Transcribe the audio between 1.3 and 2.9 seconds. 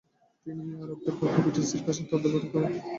ব্রিটিশদের কাছে তদবির করবে।